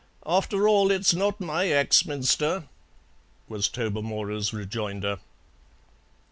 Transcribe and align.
"After 0.25 0.67
all, 0.67 0.89
it's 0.89 1.13
not 1.13 1.39
my 1.39 1.69
Axminster," 1.71 2.63
was 3.47 3.69
Tobermory's 3.69 4.51
rejoinder. 4.51 5.19